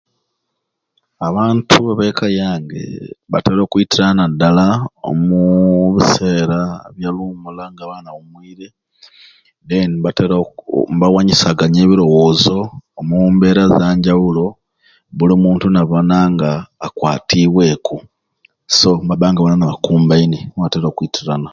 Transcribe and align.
Abantu 1.27 1.77
bekka 1.99 2.27
yange 2.41 2.81
batera 3.31 3.61
okwitirana 3.63 4.23
nadala 4.29 4.65
omuu 5.09 5.85
bisera 5.95 6.59
bya 6.95 7.09
luwumula 7.15 7.63
nga 7.71 7.81
abaana 7.83 8.09
bawumwire 8.13 8.67
then 9.69 9.89
nibatera 9.93 10.35
mbawanyisiganya 10.95 11.79
ebirowoozo 11.81 12.57
omu 12.99 13.15
mbeera 13.33 13.61
ezanjawulo 13.67 14.45
buli 15.17 15.35
muntu 15.43 15.65
nabona 15.75 16.17
nga 16.33 16.51
akwatibweku 16.85 17.97
so 18.77 18.91
nibaba 18.99 19.27
nga 19.29 19.39
bona 19.41 19.53
bona 19.57 19.69
bakumbaine 19.71 20.39
nimwo 20.41 20.59
batera 20.65 20.85
okwitirana 20.89 21.49